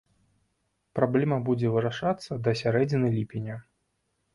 Праблема 1.01 1.39
будзе 1.51 1.67
вырашацца 1.77 2.31
да 2.49 2.59
сярэдзіны 2.65 3.17
ліпеня. 3.21 3.65